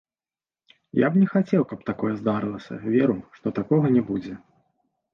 [0.99, 4.33] Я б не хацеў, каб такое здарылася, веру, што такога не будзе.